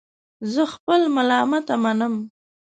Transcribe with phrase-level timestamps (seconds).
[0.53, 2.13] زه خپل ملامتیا منم